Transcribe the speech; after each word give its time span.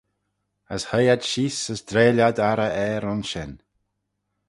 As 0.75 0.83
hoie 0.89 1.11
ad 1.13 1.21
sheese 1.29 1.61
as 1.73 1.81
dreill 1.89 2.19
ad 2.27 2.37
arrey 2.49 2.73
er 2.87 3.03
ayns 3.11 3.27
shen. 3.31 3.51